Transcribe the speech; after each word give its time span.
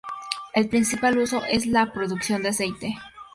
El 0.55 0.67
principal 0.67 1.19
uso 1.19 1.43
es 1.45 1.67
la 1.67 1.93
producción 1.93 2.41
de 2.41 2.49
aceite. 2.49 2.95